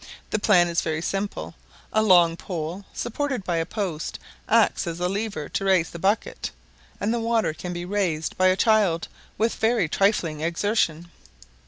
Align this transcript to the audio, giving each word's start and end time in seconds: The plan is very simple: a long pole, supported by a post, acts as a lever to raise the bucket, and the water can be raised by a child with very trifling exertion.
The 0.31 0.39
plan 0.39 0.67
is 0.67 0.81
very 0.81 1.03
simple: 1.03 1.53
a 1.93 2.01
long 2.01 2.35
pole, 2.35 2.85
supported 2.91 3.43
by 3.43 3.57
a 3.57 3.67
post, 3.67 4.17
acts 4.49 4.87
as 4.87 4.99
a 4.99 5.07
lever 5.07 5.47
to 5.49 5.65
raise 5.65 5.91
the 5.91 5.99
bucket, 5.99 6.49
and 6.99 7.13
the 7.13 7.19
water 7.19 7.53
can 7.53 7.71
be 7.71 7.85
raised 7.85 8.35
by 8.35 8.47
a 8.47 8.55
child 8.55 9.07
with 9.37 9.53
very 9.53 9.87
trifling 9.87 10.41
exertion. 10.41 11.11